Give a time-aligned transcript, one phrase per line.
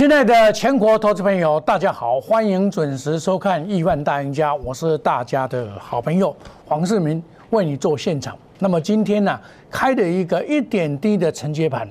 [0.00, 6.34] 亲爱的全国投资朋友，大家好，欢迎准时收看《亿万大赢家》，我是大家的好朋友
[6.66, 8.34] 黄世明，为你做现场。
[8.58, 9.38] 那么今天呢，
[9.70, 11.86] 开了一个一点低的承接盘，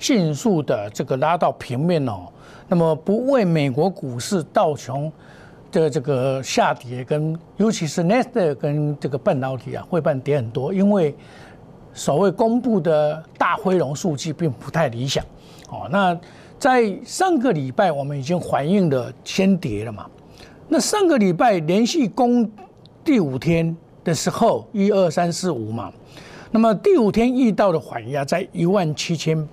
[0.00, 2.26] 迅速的这个拉到平面哦。
[2.66, 5.12] 那么不为美国股市道琼
[5.70, 11.14] 的这个下跌，跟尤其是 n e s t 跟这个半导体啊，会半跌很多，因为
[11.94, 15.24] 所谓公布的大灰龙数据并不太理想
[15.70, 15.88] 哦。
[15.92, 16.18] 那
[16.62, 20.06] 在上个礼拜，我们已经反映了先跌了嘛？
[20.68, 22.48] 那上个礼拜连续攻
[23.02, 25.92] 第五天的时候，一二三四五嘛，
[26.52, 29.48] 那么第五天遇到的缓压在一万七千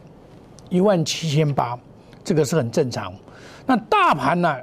[0.69, 1.75] 一万七千八，
[2.23, 3.11] 这个是很正常。
[3.65, 4.55] 那大盘呢，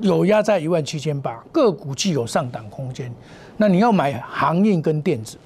[0.00, 3.14] 有压在一万七千八，个股具有上档空间。
[3.56, 5.38] 那你要买航运跟电子，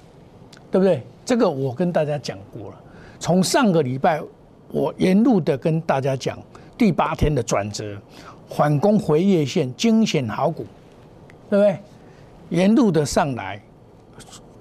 [0.70, 1.06] 对不对？
[1.22, 2.80] 这个我跟大家讲过了，
[3.20, 4.22] 从上个礼拜。
[4.74, 6.36] 我沿路的跟大家讲，
[6.76, 7.96] 第八天的转折，
[8.48, 10.66] 反攻回月线，惊险好股，
[11.48, 11.78] 对不对？
[12.50, 13.62] 沿路的上来，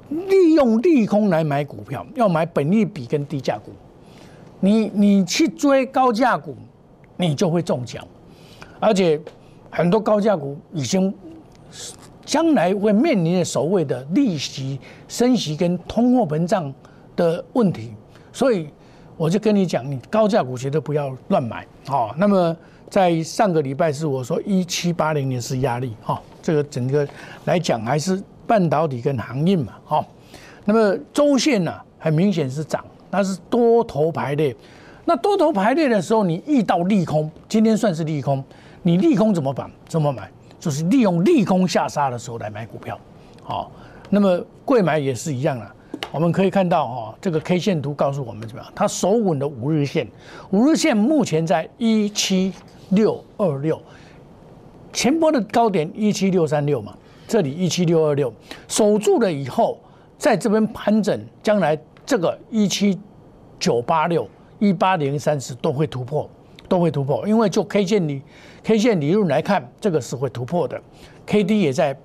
[0.09, 3.71] 利用利空来买股票，要买本利比跟低价股。
[4.59, 6.55] 你你去追高价股，
[7.17, 8.07] 你就会中奖。
[8.79, 9.19] 而且
[9.71, 11.11] 很多高价股已经
[12.23, 16.71] 将来会面临的所谓的利息升息跟通货膨胀
[17.15, 17.91] 的问题，
[18.31, 18.69] 所以。
[19.17, 22.13] 我就跟你讲，你高价股绝对不要乱买，好。
[22.17, 22.55] 那么
[22.89, 27.07] 在上个礼拜是我说一七八零年是压力，哈，这个整个
[27.45, 30.05] 来讲还是半导体跟航运嘛，哈。
[30.65, 34.55] 那么周线呢，很明显是涨，那是多头排列。
[35.05, 38.43] 那多头排列的时候，你遇到利空，今天算是利空，
[38.83, 39.69] 你利空怎么办？
[39.87, 40.29] 怎么买？
[40.59, 42.97] 就是利用利空下杀的时候来买股票，
[43.43, 43.71] 好。
[44.09, 45.75] 那么贵买也是一样啊。
[46.11, 48.71] 我们可以看到哈，这个 K 线图告诉我们怎么样？
[48.75, 50.07] 它守稳的五日线，
[50.51, 52.53] 五日线目前在一七
[52.89, 53.81] 六二六，
[54.91, 56.95] 前波的高点一七六三六嘛，
[57.27, 58.31] 这里一七六二六
[58.67, 59.79] 守住了以后，
[60.17, 62.99] 在这边盘整，将来这个一七
[63.59, 64.29] 九八六、
[64.59, 66.29] 一八零三十都会突破，
[66.69, 68.21] 都会突破，因为就 K 线理
[68.63, 70.79] K 线理论来看，这个是会突破的
[71.25, 71.97] ，K D 也在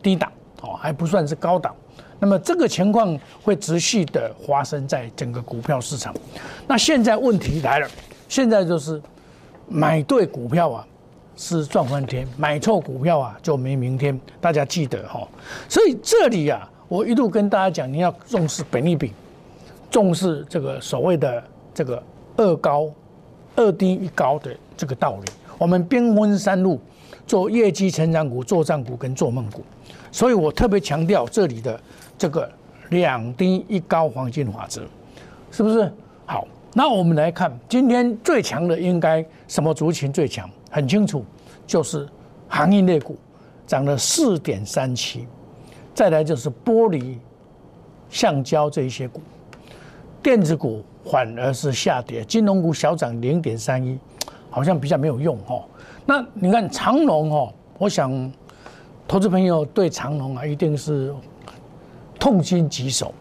[0.00, 0.30] 低档
[0.62, 1.74] 哦，还不算是高档。
[2.18, 6.14] 那么这个情况会持续的发生在整个股票市场。
[6.66, 7.86] 那现在问题来了，
[8.26, 9.00] 现在就是
[9.68, 10.86] 买对股票啊
[11.36, 14.18] 是赚翻天，买错股票啊就没明天。
[14.40, 15.28] 大家记得哈。
[15.68, 19.12] 所以这里啊，我一路跟大家讲，你要重视本利比，
[19.90, 21.44] 重视这个所谓的
[21.74, 22.02] 这个
[22.38, 22.90] 二高、
[23.56, 25.32] 二低一高的这个道理。
[25.58, 26.80] 我们兵分三路，
[27.26, 29.62] 做业绩成长股、做账股跟做梦股。
[30.10, 31.78] 所以我特别强调这里的。
[32.18, 32.50] 这个
[32.90, 34.82] 两低一高黄金法则，
[35.50, 35.92] 是不是
[36.24, 36.46] 好？
[36.72, 40.48] 那我们来看今天最强的应该什么族群最强？
[40.70, 41.24] 很清楚，
[41.66, 42.08] 就是
[42.48, 43.16] 行业类股
[43.66, 45.26] 涨了四点三七，
[45.94, 47.16] 再来就是玻璃、
[48.08, 49.20] 橡胶这一些股，
[50.22, 53.98] 电子股反而是下跌，金融股小涨零点三一，
[54.50, 55.64] 好像比较没有用哦。
[56.04, 58.32] 那你看长隆哦，我想
[59.08, 61.14] 投资朋友对长隆啊一定是。
[62.18, 63.14] 痛心疾首，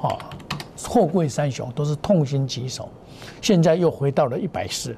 [0.00, 0.16] 啊，
[0.88, 2.88] 货柜三雄都是痛心疾首，
[3.42, 4.94] 现在又回到了一百四，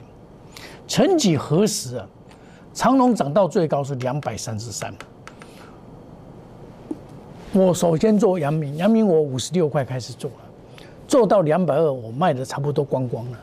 [0.86, 2.06] 曾几何时啊，
[2.72, 4.94] 长隆涨到最高是两百三十三。
[7.52, 13.38] 我首先做阳明，阳明我五十六块开始做了，做到两百二，我卖的差不多光光了。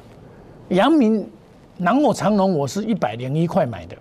[0.70, 1.28] 阳明，
[1.78, 3.98] 然后长隆我是一百零一块买的，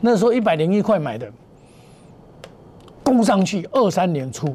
[0.00, 1.30] 那时候一百零一块买的，
[3.04, 4.54] 攻上去二三年出。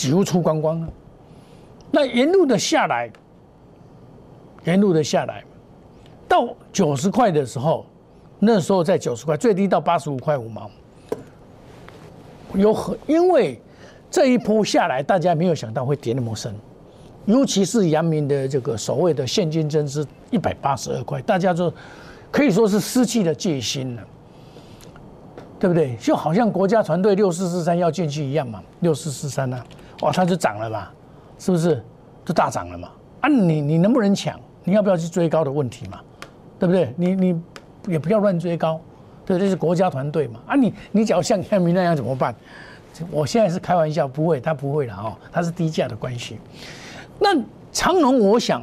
[0.00, 0.88] 几乎出光光了，
[1.90, 3.10] 那沿路的下来，
[4.64, 5.44] 沿路的下来，
[6.26, 7.84] 到九十块的时候，
[8.38, 10.70] 那时候在九十块，最低到八十五块五毛，
[12.54, 13.60] 有很因为
[14.10, 16.54] 这一波下来，大家没有想到会跌那么深，
[17.26, 21.70] 尤其是阳明的这个所谓的现金增资一百八十二块，大家就
[22.30, 24.02] 可以说是失去了戒心了。
[25.58, 25.94] 对不对？
[25.96, 29.62] 就好像国家团队六四四三要进去一样嘛，六四四三呢，
[30.00, 30.88] 哦，它就涨了嘛，
[31.38, 31.82] 是不是？
[32.24, 32.88] 就大涨了嘛。
[33.20, 34.38] 啊，你你能不能抢？
[34.64, 36.00] 你要不要去追高的问题嘛？
[36.58, 36.92] 对不对？
[36.96, 37.42] 你你
[37.86, 38.80] 也不要乱追高，
[39.24, 40.40] 对，这是国家团队嘛。
[40.46, 42.34] 啊，你你只要像天明那样怎么办？
[43.10, 46.38] 我现在是开玩笑，不会，他不会了哦，他是低价的关系。
[47.18, 47.30] 那
[47.72, 48.62] 长隆，我想。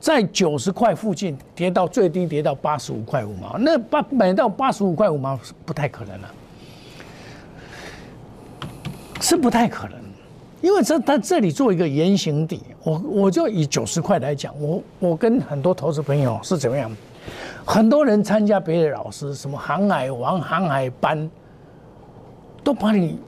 [0.00, 6.28] 在九十块附近跌到最低，跌到八十五块五毛，那八买到八十五块五毛是不太可能了，
[9.20, 9.98] 是不太可能，
[10.60, 16.94] 因为这它这里做一个言行底，我我就以九十块来讲，我我跟很多投资朋友是怎么样，
[17.64, 21.30] 很多人参加别的老师，什么航海王、航海班，
[22.62, 23.18] 都把你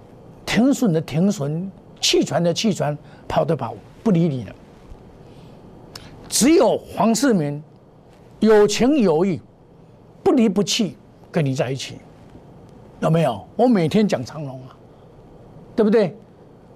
[0.45, 1.71] 停损的停损，
[2.01, 2.97] 弃船的弃船，
[3.27, 4.53] 跑的跑，不理你了。
[6.29, 7.63] 只有黄世明
[8.41, 9.41] 有情有义，
[10.23, 10.97] 不离不弃，
[11.31, 11.97] 跟你在一起，
[13.01, 13.43] 有没有？
[13.57, 14.77] 我每天讲长龙啊，
[15.75, 16.15] 对不对？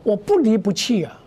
[0.06, 1.20] 我不离不弃啊。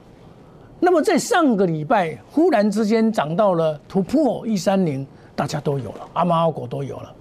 [0.79, 5.05] 那么在上个礼拜，忽然之间涨到了突破一三零，
[5.35, 7.13] 大家都有了，阿猫阿狗都有了。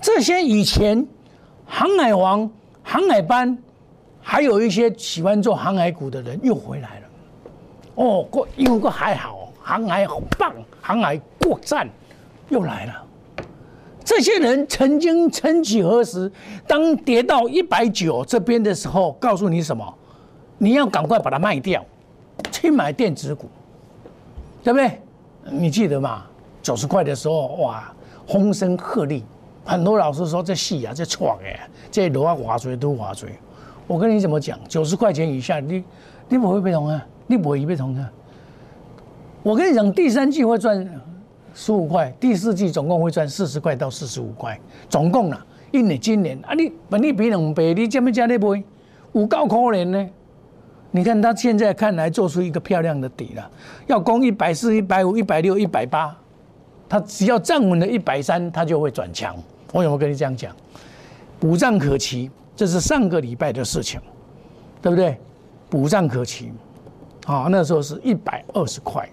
[0.00, 1.04] 这些以前
[1.66, 2.48] 航海王、
[2.80, 3.58] 航海班，
[4.20, 7.06] 还有一些喜欢做航海股的人又回来了。
[7.96, 11.88] 哦，过有个还好，航海好棒，航海过站
[12.50, 13.04] 又来了。
[14.04, 16.30] 这些人曾经曾几何时，
[16.68, 19.92] 当跌到一百九这边的时候，告诉你什么？
[20.62, 21.84] 你要赶快把它卖掉。
[22.52, 23.46] 去买电子股，
[24.62, 25.00] 对不对？
[25.50, 26.24] 你记得吗？
[26.62, 27.92] 九十块的时候，哇，
[28.26, 29.20] 风声鹤唳，
[29.64, 33.30] 很多老师说这戏啊，这错哎，这楼啊划水都划水。
[33.88, 34.58] 我跟你怎么讲？
[34.68, 35.82] 九十块钱以下，你
[36.28, 37.04] 你不会被同啊？
[37.26, 38.10] 你不会被同啊？
[39.42, 40.88] 我跟你讲，第三季会赚
[41.54, 48.62] 十五块，第四季总共会赚四十块到四十五块，总共啦，一年今年啊，你本利比两倍，你怎么加你买？
[49.12, 50.08] 有够可怜呢？
[50.94, 53.50] 你看他现在看来做出一个漂亮的底了，
[53.86, 56.14] 要攻一百四、一百五、一百六、一百八，
[56.88, 59.34] 他只要站稳了一百三，他就会转强。
[59.72, 60.54] 我有没有跟你这样讲？
[61.40, 63.98] 补涨可期，这是上个礼拜的事情，
[64.82, 65.18] 对不对？
[65.70, 66.52] 补涨可期，
[67.24, 69.08] 啊，那时候是一百二十块，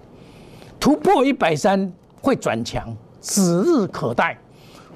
[0.79, 1.91] 突破一百三
[2.21, 4.37] 会转强，指日可待。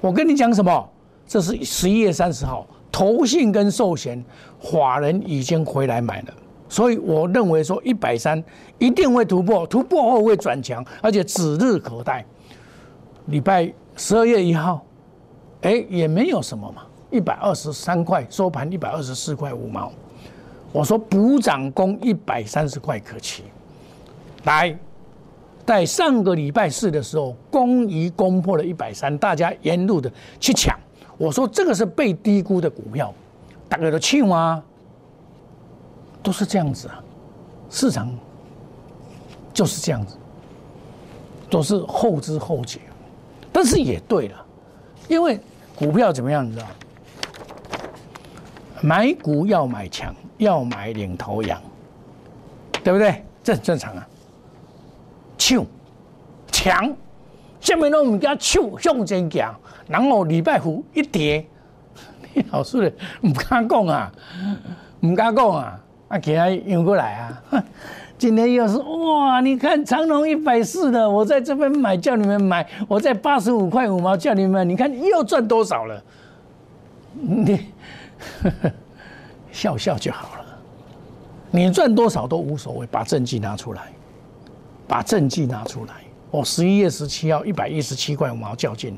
[0.02, 0.90] 我跟你讲什么？
[1.26, 4.22] 这是十一月三十号，投信跟寿险
[4.60, 6.34] 法人已经回来买了。
[6.74, 8.44] 所以我认为说一百三
[8.80, 12.26] 一定会突破，突破后会转强，而且指日可待。
[13.28, 14.84] 礼拜十二月一号，
[15.62, 16.82] 哎，也没有什么嘛，
[17.12, 19.92] 一百二十三块收盘一百二十四块五毛。
[20.72, 23.44] 我说补涨攻一百三十块可期。
[24.46, 24.76] 来，
[25.68, 30.76] 在上个礼拜四的时候，攻一攻破了一百三，大家沿路的去抢。
[31.20, 33.14] 我说这个是被低估的股票，
[33.70, 34.60] 大家都抢啊。
[36.24, 37.04] 都是这样子啊，
[37.70, 38.10] 市场
[39.54, 40.16] 就是这样子，
[41.50, 42.80] 都是后知后觉，
[43.52, 44.46] 但是也对了，
[45.10, 45.40] 因为
[45.76, 46.66] 股票怎么样，你知道？
[48.82, 51.62] 买股要买强，要买领头羊，
[52.84, 53.24] 对不对？
[53.44, 54.08] 这很正常啊。
[55.38, 55.66] 抢
[56.52, 56.96] 强，
[57.60, 59.54] 下面都唔加抢向前行，
[59.88, 61.46] 然后礼拜五一跌，
[62.34, 62.96] 你老师的
[63.28, 64.12] 唔敢讲啊，
[65.02, 65.80] 唔敢讲啊。
[66.14, 67.44] 啊，给他涌过来啊！
[68.20, 76.04] 今天又是哇，你看长隆一百四的，我在这边买，叫你们买，我在八十五块五毛叫你们，你看又赚多少了？
[77.18, 77.66] 你
[79.52, 80.46] 笑笑就好了，
[81.50, 83.82] 你赚多少都无所谓，把证据拿出来，
[84.88, 85.94] 把证据拿出来。
[86.30, 88.96] 我十一月十七号一百一十七块五毛较劲，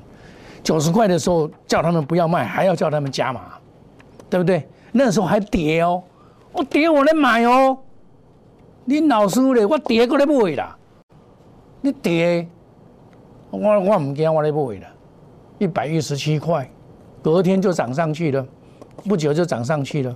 [0.62, 3.54] 九十块的时候叫他们不要卖，还要叫他们加码，
[4.30, 4.68] 对不对？
[4.92, 6.04] 那时候还跌哦。
[6.56, 7.78] 我跌我来买哦，
[8.86, 10.78] 你老师咧，我跌过来买啦。
[11.82, 12.48] 你跌，
[13.52, 14.88] 我我唔惊我来买啦。
[15.60, 16.70] 一百一十七块，
[17.22, 18.48] 隔天就涨上去了，
[19.04, 20.16] 不久就涨上去了，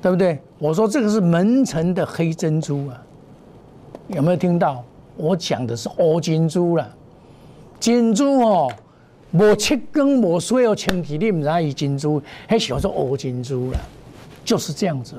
[0.00, 0.40] 对不对？
[0.58, 3.00] 我说这个是门城的黑珍珠啊，
[4.08, 4.84] 有没有听到？
[5.16, 6.88] 我讲的是欧金珠啦，
[7.78, 8.72] 金珠哦，
[9.30, 13.78] 无七根无水哦，清起你唔知伊金珠，迄时候做欧金珠啦，
[14.44, 15.14] 就是这样子。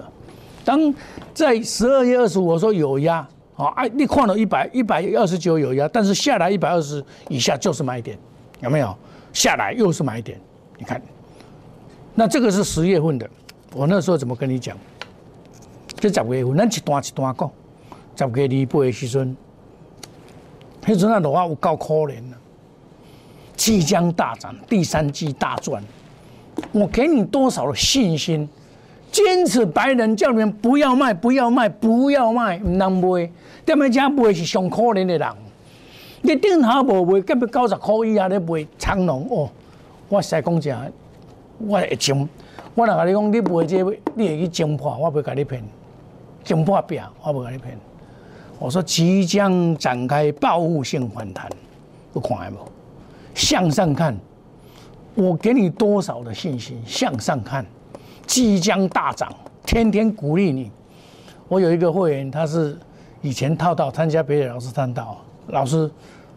[0.66, 0.94] 当
[1.34, 8.18] 在十二月二十五，我说有压，好，哎，你看了一百一百二十九有压，但是下来一百二十以下就是买点，
[8.62, 8.96] 有没有？
[9.34, 10.40] 下来又是买点，
[10.78, 11.02] 你看，
[12.16, 13.30] 那这个是十月份的，
[13.74, 14.78] 我那时候怎么跟你讲？
[15.96, 17.52] 这十月份，咱一段一段讲，
[18.16, 19.36] 十月二八的时阵，
[20.86, 22.38] 迄阵啊，落啊有够可怜了，
[23.56, 25.84] 即将大涨，第三季大赚，
[26.72, 28.48] 我给你多少的信心？
[29.14, 33.30] 坚持白人叫你们不要卖，不要卖，不要卖，唔能卖。
[33.64, 35.30] 点么讲卖是上可怜的人。
[36.24, 39.48] 你顶头无卖，根本九十块以下咧卖长龙哦。
[40.10, 40.92] 我实讲正，
[41.60, 42.28] 我会精。
[42.74, 43.84] 我若甲你讲，你卖这，
[44.16, 45.64] 你会去精破，我不甲你骗。
[46.44, 47.78] 精破表，我不甲你骗。
[48.58, 51.48] 我说即将展开报复性反弹，
[52.16, 52.58] 有看无？
[53.36, 54.18] 向上看，
[55.14, 56.82] 我给你多少的信心？
[56.84, 57.64] 向上看。
[58.26, 59.34] 即将大涨，
[59.66, 60.72] 天天鼓励你。
[61.48, 62.78] 我有一个会员，他是
[63.22, 65.90] 以前套到参加别的老师探到，老师，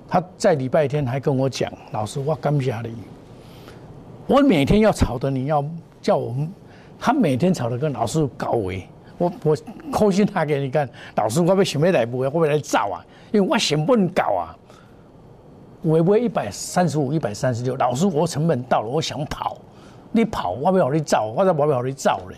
[0.09, 2.95] 他在礼拜天还跟我讲：“老师，我感谢你，
[4.26, 5.64] 我每天要吵的，你要
[6.02, 6.52] 叫我们。”
[6.99, 8.87] 他每天吵的跟老师搞为，
[9.19, 9.57] 我我
[9.93, 12.19] 扣心他给你看，老师我要想要来不？
[12.19, 14.57] 我要来造啊，因为我成本高啊，
[15.85, 17.76] 会不会一百三十五、一百三十六？
[17.76, 19.59] 老师，我成本到了，我想跑，
[20.17, 22.37] 你跑，我不要你造，我再不要你造嘞，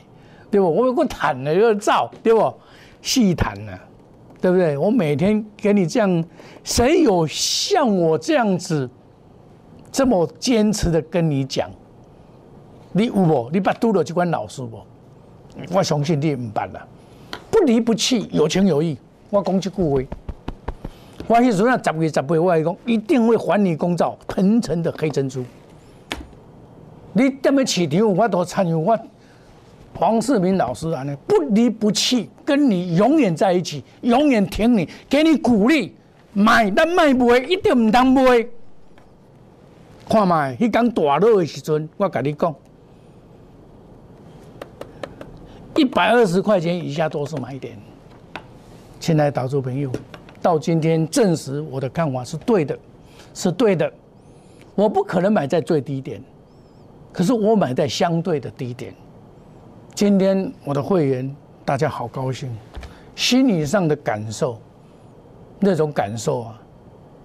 [0.50, 0.68] 对不？
[0.68, 2.52] 我有个谈的要造，对不？
[3.00, 3.72] 细谈呢，
[4.40, 4.76] 对不对？
[4.76, 6.24] 我每天给你这样，
[6.64, 8.90] 谁有像我这样子
[9.92, 11.70] 这么坚持的跟你讲？
[12.92, 13.48] 你有无？
[13.52, 14.82] 你把拄到这款老师无？
[15.72, 16.86] 我相信你唔办啦。
[17.50, 18.98] 不离不弃，有情有义。
[19.30, 20.02] 我讲这句话，
[21.26, 25.44] 我迄时阵十月十八，我来讲一定会还你公道，腾腾的黑珍珠。
[27.18, 28.72] 你踮咧市场，我都参与。
[28.72, 28.96] 我
[29.92, 35.96] 黄世明老师安尼不离不弃，跟你永远在一起，永远挺你，给你鼓励。
[36.32, 38.46] 买但卖卖，一定唔当卖。
[40.08, 42.54] 看卖，迄讲大落的时阵，我甲你讲。
[45.74, 47.76] 一百二十块钱以下都是买点，
[49.00, 49.90] 亲爱的岛主朋友，
[50.40, 52.78] 到今天证实我的看法是对的，
[53.34, 53.92] 是对的。
[54.76, 56.22] 我不可能买在最低点，
[57.12, 58.94] 可是我买在相对的低点。
[59.94, 61.34] 今天我的会员
[61.64, 62.54] 大家好高兴，
[63.16, 64.60] 心理上的感受，
[65.58, 66.60] 那种感受啊，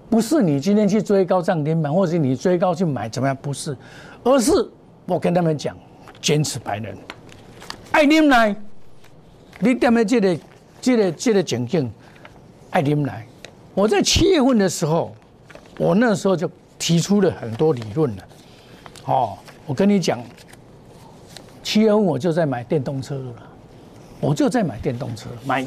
[0.10, 3.38] 不是你今天去追高涨停板，或者你追高去买怎么样？
[3.42, 3.78] 不是，
[4.24, 4.52] 而是
[5.06, 5.78] 我跟他们讲，
[6.20, 6.98] 坚持白人。
[7.92, 8.56] 爱啉奶，
[9.60, 10.40] 你踮在这个、
[10.82, 11.92] 这个、这个情境，
[12.72, 13.28] 爱啉奶。
[13.75, 15.13] 我在七月份的时候，
[15.78, 16.50] 我那时候就
[16.80, 18.24] 提出了很多理论了。
[19.06, 20.20] 哦，我跟你讲，
[21.63, 23.34] 七月份我就在买电动车了，
[24.20, 25.65] 我就在买电动车，买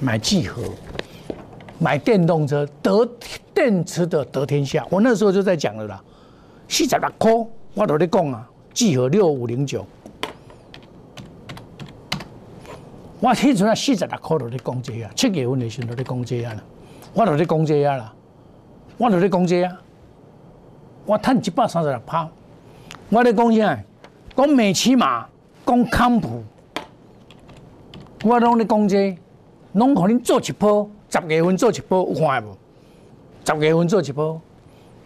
[0.00, 0.62] 买几何，
[1.78, 3.06] 买电动车得
[3.52, 4.86] 电池的得天下。
[4.88, 6.02] 我那时候就在讲了啦，
[6.66, 7.30] 四十六块，
[7.74, 9.84] 我都在讲啊，几何六五零九。
[13.20, 16.54] 我迄阵啊四十六块都在讲这啊，七月份的时候都在讲这啊。
[16.54, 16.62] 啦，
[17.12, 18.14] 我都在讲这啊啦，
[18.96, 19.76] 我都在讲这啊，
[21.04, 22.28] 我赚一百三十六趴，
[23.10, 23.78] 我咧讲啥？
[24.36, 25.26] 讲美骑马，
[25.66, 26.42] 讲康普，
[28.24, 29.16] 我拢咧讲这，
[29.72, 32.56] 拢可能做一波，十月份做一波有看无？
[33.44, 34.40] 十月份做一波，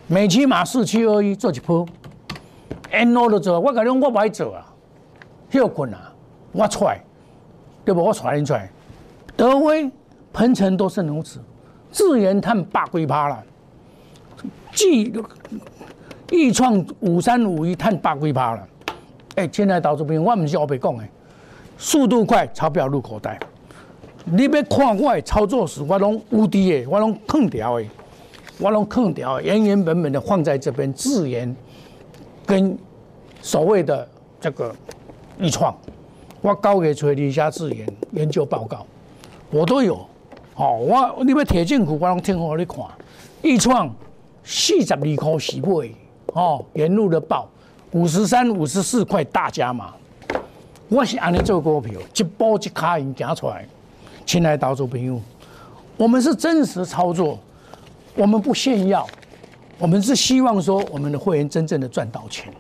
[0.07, 1.87] 美骑马四七二一做一波
[2.91, 4.67] ，N O 都做，我甲你讲我不爱做啊，
[5.51, 6.13] 休困啊，
[6.53, 7.03] 我出来。
[7.85, 8.01] 对不？
[8.01, 8.71] 我传你出来，
[9.37, 9.91] 德威、
[10.33, 11.41] 鹏程都是如此，
[11.91, 13.43] 自然他们八龟趴了，
[14.73, 15.13] 继
[16.33, 18.67] 易创五三五一碳八龟趴了。
[19.35, 21.05] 哎，现在导致朋友，我唔是我白讲的，
[21.77, 23.39] 速度快，钞票入口袋。
[24.25, 27.85] 你要看我的操作时，我拢无敌的，我拢空调的，
[28.59, 31.55] 我拢空调，原原本本的放在这边自研
[32.47, 32.77] 跟
[33.43, 34.09] 所谓的
[34.41, 34.75] 这个
[35.39, 35.77] 易创。
[36.41, 38.87] 我交给崔立下自研研究报告，
[39.51, 39.95] 我都有。
[40.57, 42.79] 哦，我你要铁证股，我拢听我你看。
[43.43, 43.93] 易创
[44.45, 45.89] 四十二块十买，
[46.33, 47.49] 哦，沿路的报
[47.91, 49.93] 五十三、五十四块大加码。
[50.89, 53.67] 我是安尼做股票，一波一卡银行出来。
[54.25, 55.21] 亲爱的投资朋友，
[55.97, 57.39] 我们是真实操作，
[58.15, 59.07] 我们不炫耀，
[59.79, 62.53] 我们是希望说我们的会员真正的赚到钱。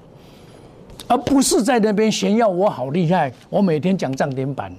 [1.08, 4.72] 而不是在那边炫耀我好厉害，我每天讲涨停板。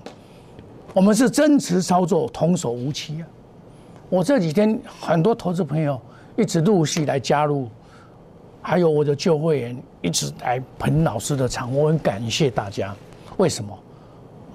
[0.94, 3.28] 我们是真实操作，童叟无欺啊！
[4.10, 6.00] 我这几天很多投资朋友
[6.36, 7.68] 一直陆续来加入，
[8.64, 12.96] 还有我的旧会员一直来捧老师的场，我很感谢大家。
[13.38, 13.78] 为什么？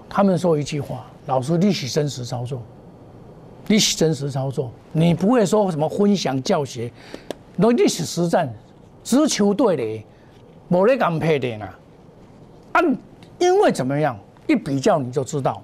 [0.09, 2.63] 他们说一句话：老师，你是真实操作，
[3.67, 6.91] 你是真实操作，你不会说什么分享教学，
[7.55, 8.53] 那历史实战，
[9.05, 10.05] 只求对的。
[10.71, 11.67] 无咧敢配的呢！
[12.73, 12.81] 啊，
[13.39, 14.19] 因为怎么样？
[14.47, 15.63] 一比较你就知道，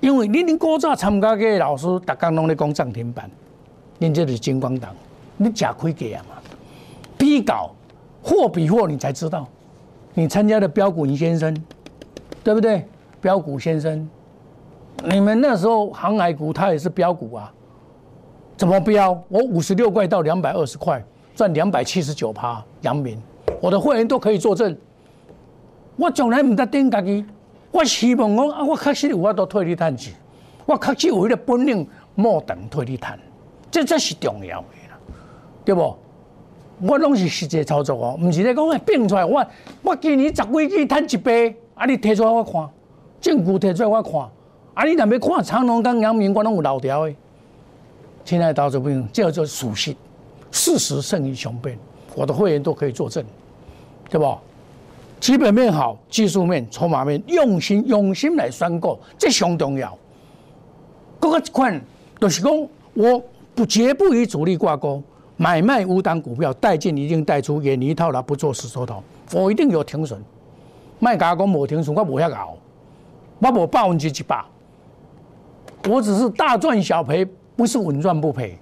[0.00, 3.30] 因为你你古早参加嘅老师，逐工拢咧讲涨停板，
[4.00, 4.94] 恁这是金光党，
[5.36, 6.36] 你假亏给啊嘛？
[7.16, 7.70] 比较
[8.22, 9.46] 货比货，你才知道。
[10.14, 11.54] 你参加的标股林先生，
[12.42, 12.86] 对不对？
[13.20, 14.08] 标股先生，
[15.04, 17.52] 你们那时候航海股，它也是标股啊。
[18.56, 19.20] 怎么标？
[19.28, 21.04] 我五十六块到两百二十块，
[21.34, 23.20] 赚两百七十九趴，阳明。
[23.60, 24.76] 我的会员都可以作证，
[25.96, 27.24] 我从来唔得顶家己，
[27.72, 30.14] 我希望讲啊，我确实有法度退你赚钱，
[30.66, 33.18] 我确实有迄个本领莫等退你赚，
[33.70, 34.98] 这才是重要的啦，
[35.64, 35.96] 对不？
[36.80, 39.44] 我拢是实际操作哦，唔是咧讲变出来，我
[39.82, 42.68] 我今年十几支赚一倍，啊你提出来我看，
[43.20, 44.20] 证据提出来我看，
[44.74, 47.14] 啊你若要看长隆跟阳明，我拢有老条的，
[48.24, 49.96] 亲爱的投资朋友，叫做属性，
[50.50, 51.78] 事实胜于雄辩，
[52.14, 53.24] 我的会员都可以作证，
[54.10, 54.36] 对不？
[55.20, 59.96] 基本面好，技术面、筹码面，用心用心来选股，这相重要。
[61.18, 61.80] 各个款
[62.20, 63.22] 就是讲，我
[63.54, 65.02] 不绝不与主力挂钩，
[65.36, 70.22] 买卖无档股票，带进一定带出，远离套牢，不做死手头，我一定有停损。
[70.98, 72.56] 卖甲讲无停损，我无遐搞，
[73.38, 74.44] 我无百分之一百，
[75.88, 77.26] 我只是大赚小赔，
[77.56, 78.58] 不是稳赚不赔。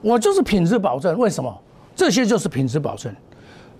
[0.00, 1.56] 我就是品质保证，为什么？
[1.94, 3.14] 这些就是品质保证。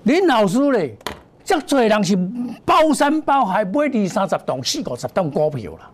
[0.04, 0.96] 林老师嘞。
[1.44, 2.14] 这多人是
[2.62, 5.90] 包山包海买二三十栋、四五十栋股票啦，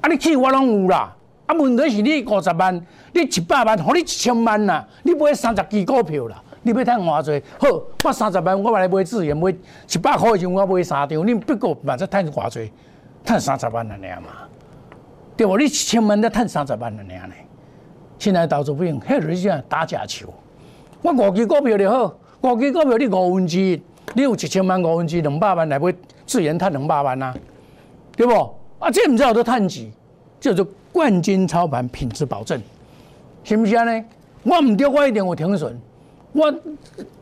[0.00, 1.14] 啊，你去我拢有啦。
[1.48, 2.74] 啊，问题是你五十万，
[3.14, 7.42] 你一百万，互你一千万啦，你买三十支股票啦，你要赚偌济？
[7.58, 7.68] 好，
[8.04, 12.70] 我三十万，我来买资源，买一百块钱，我买三张，你不过嘛，再赚偌济？
[13.24, 14.28] 赚三十万了尔嘛，
[15.38, 15.56] 对不？
[15.56, 17.34] 你一千万才赚三十万了尔呢？
[18.18, 20.28] 现在投资不用，迄是啥打假球？
[21.00, 23.82] 我五支股票就好，五支股票你五分之一。
[24.14, 25.94] 你有一千万五分之两百万来买
[26.26, 27.34] 资源赚两百万啊，
[28.16, 28.34] 对不？
[28.78, 29.90] 啊，这唔知有得探几，
[30.40, 32.60] 叫做冠军操盘品质保证，
[33.44, 34.04] 行不行呢？
[34.44, 35.76] 我唔丢我一点我停损，
[36.32, 36.54] 我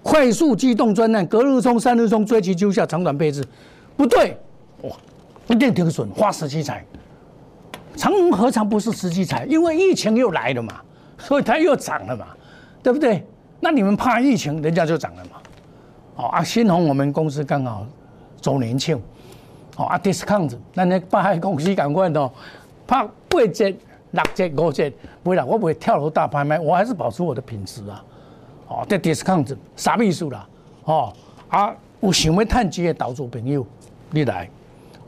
[0.03, 3.45] 快速机动专案，隔日冲、三日冲，追其就下长短配置，
[3.97, 4.39] 不对，
[4.83, 4.91] 哇，
[5.49, 6.85] 一定停损，花十七财，
[7.97, 9.45] 长虹何尝不是十七财？
[9.47, 10.75] 因为疫情又来了嘛，
[11.19, 12.27] 所以它又涨了嘛，
[12.83, 13.27] 对不对？
[13.59, 15.31] 那你们怕疫情，人家就涨了嘛。
[16.17, 17.87] 哦啊，新鸿我们公司刚好
[18.41, 19.01] 周年庆，
[19.77, 22.31] 哦啊，discount，那那八海公司赶快哦，
[22.87, 23.75] 拍八折、
[24.13, 28.05] 六折、五折，不会啦，我不会跳楼大拍卖，我还是保持我的品质啊。
[28.69, 30.49] 哦，这 discount 啥意思啦？
[30.85, 31.13] 哦
[31.49, 33.67] 啊，有想要趁钱的投资朋友，
[34.11, 34.49] 你来，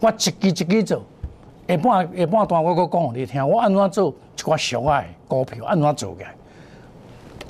[0.01, 1.03] 我一支一支做，
[1.67, 6.25] 下半下半段我搁讲互你听，我安怎做一寡小爱股票，安怎做嘅，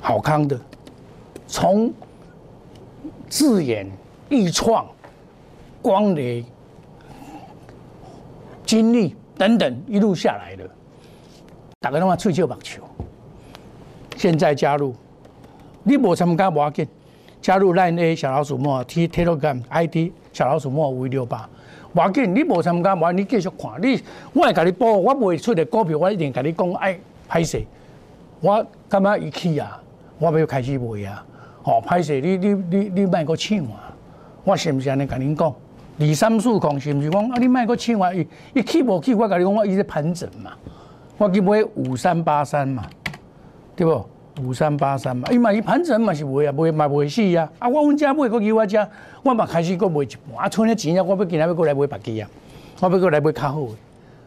[0.01, 0.59] 好康的，
[1.47, 1.91] 从。
[3.29, 3.87] 自演、
[4.27, 4.87] 易创、
[5.83, 6.43] 光雷、
[8.65, 10.69] 金力等等一路下来的，
[11.79, 12.83] 打个电话吹球棒球。
[14.17, 14.93] 现在加入，
[15.81, 16.85] 你无参加无要紧，
[17.41, 21.49] 加入 Line A 小老鼠莫 T Telegram ID 小老鼠莫五六八，
[21.93, 23.81] 无要紧，你无参加无，你继续看。
[23.81, 23.97] 你
[24.33, 26.99] 我会甲你报，我袂出的股票，我一定甲你讲，哎，
[27.29, 27.63] 歹势，
[28.41, 29.81] 我感觉一起啊，
[30.17, 31.25] 我要开始卖啊。
[31.63, 33.95] 哦，歹势，你你你你卖个抢啊！
[34.43, 35.55] 我是不是安尼甲您讲？
[35.99, 37.37] 二三四空是毋是讲啊？
[37.39, 38.13] 你卖个抢啊！
[38.13, 40.51] 伊伊起无起，我甲你讲，我伊在盘整嘛。
[41.17, 42.85] 我去买五三八三嘛，
[43.75, 44.05] 对不？
[44.41, 47.51] 五三八三嘛，伊嘛伊盘整嘛是卖啊，卖嘛卖死啊！
[47.59, 48.89] 啊，我阮遮买个叫我遮，
[49.21, 52.29] 我嘛开始搁卖一半，啊，剩咧钱啊，我要今日要过来买别支啊，
[52.79, 53.75] 我要过来买较好诶。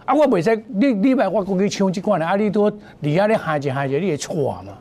[0.05, 4.75] 啊，我袂使你你卖我过去抢即款诶，啊，你多你遐咧害者害者，你会错嘛？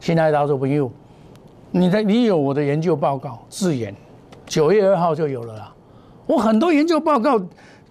[0.00, 0.90] 亲爱的投资朋友。
[1.70, 3.94] 你的你有我的研究报告自研，
[4.46, 5.72] 九月二号就有了啦。
[6.26, 7.40] 我很多研究报告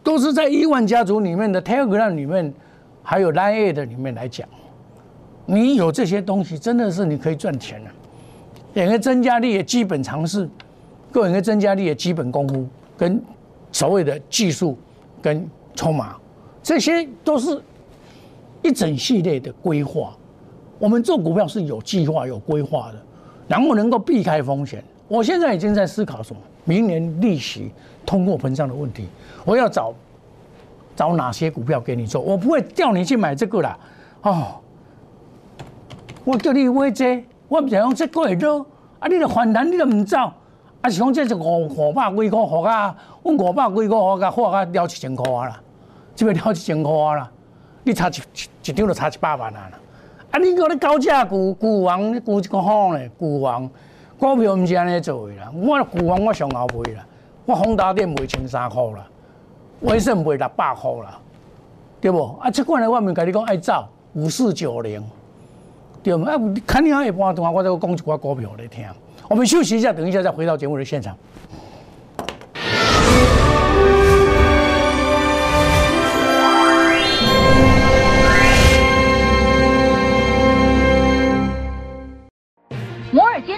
[0.04, 2.54] 都是在亿万家族里面的 Telegram 里面，
[3.02, 4.48] 还有 Line 的里面来讲。
[5.46, 7.92] 你有这些东西，真的是你可以赚钱了。
[8.74, 10.50] 两个增加力的基本常识，
[11.12, 12.68] 个人的增加力的基本功夫，
[12.98, 13.22] 跟
[13.72, 14.78] 所谓的技术
[15.22, 16.16] 跟筹码，
[16.62, 17.62] 这些都是
[18.62, 20.16] 一整系列的规划。
[20.78, 23.02] 我们做股票是有计划、有规划的。
[23.48, 26.42] 然后能够避开风险，我现在已经在思考什么？
[26.66, 27.72] 明年利息
[28.06, 29.08] 通货膨胀的问题，
[29.46, 29.94] 我要找
[30.96, 32.22] 找哪些股票给你做？
[32.22, 33.78] 我不会叫你去买这个啦，
[34.24, 34.56] 哦，
[36.24, 38.66] 我叫你买这，我唔想用这个会做，
[39.00, 40.18] 啊，你著反弹，你著唔走，
[40.82, 45.62] 啊，是讲这是五五百几个好啊，我五百几块货价货价了一千块啦，
[46.16, 47.32] 这边了一千块啦，
[47.84, 48.14] 你差一
[48.70, 49.70] 一张就差一百万啊！
[50.32, 50.40] 啊！
[50.40, 53.10] 你讲你高价股股王股一个好呢？
[53.18, 53.70] 股王
[54.18, 55.52] 股票毋是安尼做的啦。
[55.54, 57.06] 我股王我上后卖啦，
[57.46, 59.06] 我宏达电卖千三块啦，
[59.82, 61.20] 威盛卖六百块啦，
[62.00, 62.38] 对无？
[62.42, 65.04] 啊，即款的我毋甲你讲爱走五四九零，
[66.02, 66.24] 对无？
[66.24, 68.86] 啊，看你下一半段，我再讲一寡股票来听。
[69.28, 71.16] 我们休息一下，等一下再回到节目的现场。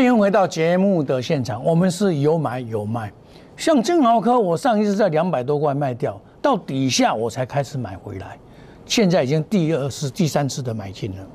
[0.00, 3.12] 欢迎回到节目的现场，我们是有买有卖。
[3.54, 8.38] 像金豪科，我上一次在两百多块卖掉，到底下我才开始买回来，
[8.86, 11.26] 现在已经第二次、第三次的买进了，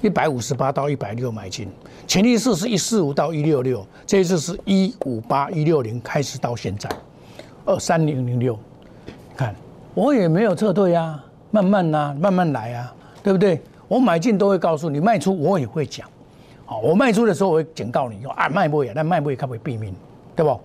[0.00, 1.68] 一百五十八到一百六买进，
[2.08, 6.90] 前一次是一四五到一六六，这一次是一五八一六零开始到现在，
[7.66, 8.58] 二三零零六，
[9.36, 9.54] 看
[9.94, 13.62] 我也没有撤退啊，慢慢啊，慢慢来啊，对不对？
[13.86, 16.08] 我买进都会告诉你，卖出我也会讲，
[16.70, 19.90] 好，我卖出的时候我会警告你，说啊卖不呀，但卖不可不可以避免，
[20.36, 20.60] 对不？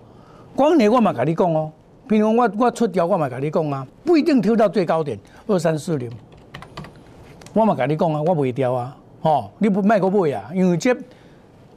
[0.54, 1.72] 光年我嘛跟你讲哦，
[2.06, 6.10] 比如我我出掉我嘛跟你讲啊，不一定挑到最高点二三四零，
[7.54, 10.94] 我嘛跟你讲啊，我袂调啊，吼，你不卖个买啊，因为这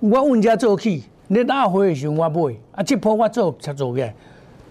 [0.02, 4.12] 我问家做起，你拉回的时候我买，啊，这波我做才做嘅，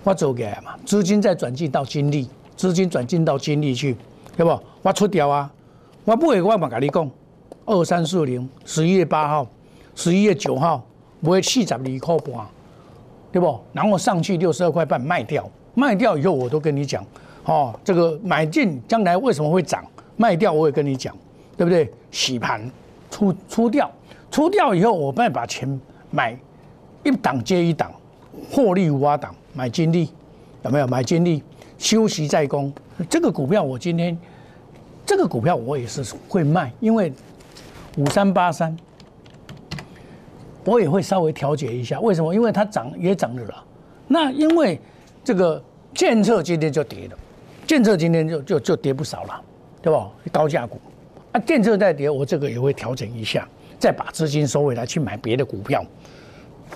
[0.05, 3.97] 我做嘅嘛，资金再转进到精力，资金转进到精力去，
[4.37, 4.61] 对不？
[4.83, 5.51] 我出掉啊，
[6.05, 7.11] 我买我嘛跟你讲，
[7.67, 9.47] 二三四零，十一月八号，
[9.95, 10.83] 十一月九号
[11.21, 12.47] 买四十二块半。
[13.33, 13.61] 对不？
[13.75, 17.05] 然后上去六十二块半卖掉，卖掉以后我都跟你讲，
[17.45, 19.85] 哦，这个买进将来为什么会涨？
[20.17, 21.15] 卖掉我也跟你讲，
[21.55, 21.93] 对不对？
[22.11, 22.71] 洗盘
[23.11, 23.91] 出出掉，
[24.31, 25.69] 出掉以后我再把钱
[26.11, 26.35] 买
[27.05, 27.93] 一档接一档，
[28.51, 30.09] 获利五阿档买金利，
[30.63, 31.43] 有没有买金利？
[31.77, 32.73] 休息再攻，
[33.11, 34.17] 这个股票我今天
[35.05, 37.13] 这个股票我也是会卖，因为
[37.97, 38.77] 五三八三。
[40.65, 42.35] 我也会稍微调节一下，为什么？
[42.35, 43.65] 因为它涨也涨了了。
[44.09, 44.81] 那因为
[45.23, 45.63] 这个
[45.95, 47.17] 建策今天就跌了，
[47.67, 49.41] 建策今天就就就跌不少了，
[49.81, 50.11] 对吧？
[50.33, 50.81] 高价股
[51.31, 53.47] 啊，建策在跌，我这个也会调整一下，
[53.79, 55.85] 再把资金收回来去买别的股票。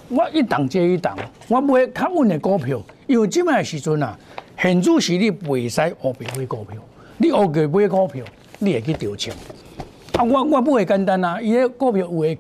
[0.09, 4.16] 我一档接一档，我不会较稳的股票，因为这卖时阵啊，
[4.56, 6.80] 很主是你袂使乌白买股票，
[7.18, 8.24] 你乌白买股票，
[8.61, 9.35] 你会去丢钱。
[10.20, 12.38] 啊，我我不会简单啊，伊个股票有诶。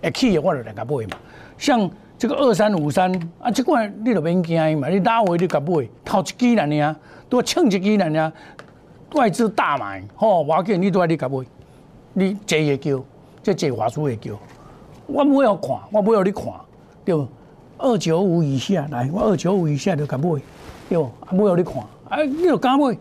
[0.00, 1.18] 会起的我就来甲买嘛，
[1.58, 6.96] 像这个二三五三啊，这款你就免惊嘛，你打回你甲买，头一支人呢，
[7.28, 8.32] 都蹭一支人呢，
[9.14, 11.44] 外资大买，吼，我紧你都爱你甲买，
[12.12, 13.02] 你坐会叫，
[13.42, 14.38] 这坐华数会叫，
[15.06, 16.44] 我不要看，我不要你看，
[17.04, 17.26] 对
[17.78, 20.40] 二九五以下来，我二九五以下就甲买，
[20.88, 21.74] 对啊，不要你看，
[22.08, 22.96] 啊，你就敢买，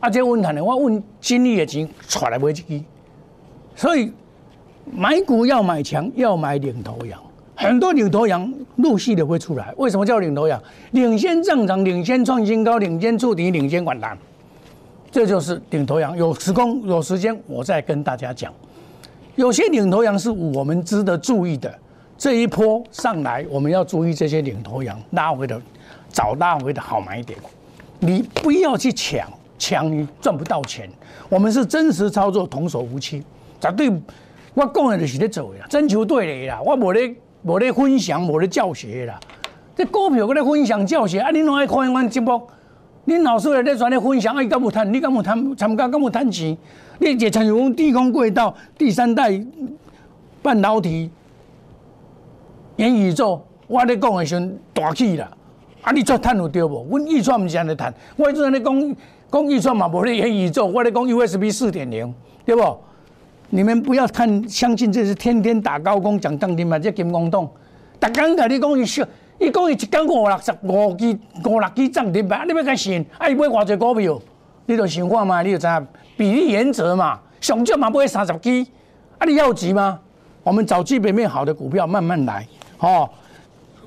[0.00, 2.84] 啊，这稳赚的，我稳精力的钱出来买一支，
[3.74, 4.12] 所以。
[4.92, 7.18] 买股要买强，要买领头羊。
[7.56, 9.72] 很多领头羊陆续的会出来。
[9.78, 10.62] 为什么叫领头羊？
[10.90, 14.16] 领先上涨，领先创新高，领先触底，领先反弹，
[15.10, 16.14] 这就是领头羊。
[16.14, 18.52] 有时空有时间，我再跟大家讲。
[19.36, 21.74] 有些领头羊是我们值得注意的。
[22.18, 25.58] 这一波上来，我们要注意这些领头羊拉回的，
[26.12, 27.38] 找拉回的好买点。
[28.00, 29.26] 你不要去抢，
[29.58, 30.90] 抢你赚不到钱。
[31.30, 33.24] 我们是真实操作，童叟无欺，
[33.70, 34.02] 绝对。
[34.54, 39.18] 我讲的就是咧做啦，征求对的啦，我无咧无咧分享，无咧教学啦。
[39.74, 42.40] 这股票搁咧分享教学，啊，恁拢爱看阮节目，
[43.06, 44.92] 恁老师咧在咧分享，啊，伊敢有趁？
[44.92, 45.56] 你敢有趁？
[45.56, 46.56] 参加敢有趁钱？
[47.00, 49.44] 你一参与讲地空轨道第三代
[50.40, 51.10] 半导体
[52.76, 55.28] 元宇宙，我咧讲的时阵大气啦，
[55.82, 56.86] 啊，你做趁有对无？
[56.88, 58.96] 阮预算毋是安尼趁，我一直咧讲
[59.32, 62.14] 讲预算嘛，无咧元宇宙，我咧讲 USB 四点零，
[62.46, 62.62] 对不？
[63.50, 66.78] 你们不要看相信这是天天打高工讲涨停嘛？
[66.78, 67.48] 这金光洞，
[68.00, 69.06] 逐工甲你讲伊说，
[69.38, 73.04] 伊讲伊一讲五六十五支五六支涨停板，你要敢信？
[73.18, 74.20] 啊，伊买偌济股票，
[74.66, 75.42] 你就想看嘛？
[75.42, 75.66] 你就知
[76.16, 77.20] 比例原则嘛？
[77.40, 78.66] 上少嘛买三十支，
[79.18, 80.00] 啊，你要急吗？
[80.42, 82.46] 我们找基本面好的股票慢慢来，
[82.78, 83.08] 哦，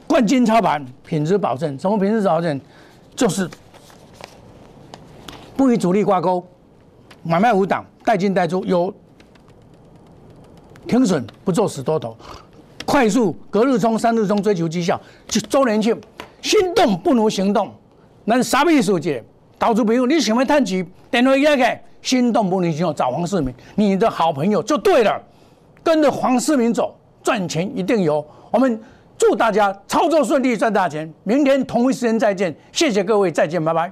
[0.07, 2.59] 冠军操盘，品质保证，什么品质保证？
[3.15, 3.49] 就是
[5.57, 6.45] 不与主力挂钩，
[7.23, 8.93] 买卖无档，带进带出有。
[10.87, 12.15] 停损不做死多头，
[12.85, 15.99] 快速隔日冲、三日冲追求绩效，就周年庆，
[16.41, 17.71] 心动不如行动。
[18.23, 18.99] 那啥意思？
[18.99, 19.23] 姐，
[19.59, 25.21] 投资朋友，你想要探钱，电话一开，心动不如行动，找黄世明，你的好朋友就对了。
[25.83, 28.25] 跟着黄世明走，赚钱一定有。
[28.51, 28.79] 我们
[29.17, 31.11] 祝大家操作顺利，赚大钱。
[31.23, 33.91] 明天同一时间再见，谢谢各位，再见，拜拜。